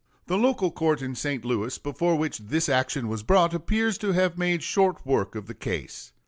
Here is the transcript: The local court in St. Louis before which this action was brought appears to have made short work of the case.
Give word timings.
The 0.25 0.35
local 0.35 0.71
court 0.71 1.03
in 1.03 1.13
St. 1.13 1.45
Louis 1.45 1.77
before 1.77 2.15
which 2.15 2.39
this 2.39 2.67
action 2.67 3.07
was 3.07 3.21
brought 3.21 3.53
appears 3.53 3.99
to 3.99 4.13
have 4.13 4.35
made 4.35 4.63
short 4.63 5.05
work 5.05 5.35
of 5.35 5.45
the 5.45 5.53
case. 5.53 6.11